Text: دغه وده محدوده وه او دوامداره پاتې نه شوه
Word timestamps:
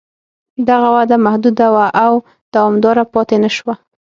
دغه 0.69 0.87
وده 0.95 1.15
محدوده 1.25 1.67
وه 1.73 1.85
او 2.03 2.13
دوامداره 2.53 3.03
پاتې 3.13 3.35
نه 3.43 3.49
شوه 3.55 3.73